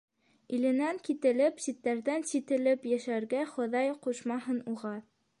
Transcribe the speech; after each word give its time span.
Иленән 0.57 0.99
кителеп, 1.07 1.59
ситтәрҙән 1.65 2.25
сителеп 2.31 2.87
йәшәргә 2.93 3.43
хоҙай 3.53 3.93
ҡушмаһын 4.07 4.57
уға. 4.73 4.95